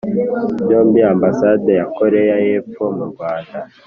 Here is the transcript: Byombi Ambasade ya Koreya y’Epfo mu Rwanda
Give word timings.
Byombi 0.63 0.99
Ambasade 1.13 1.71
ya 1.79 1.85
Koreya 1.97 2.35
y’Epfo 2.45 2.83
mu 2.97 3.05
Rwanda 3.11 3.57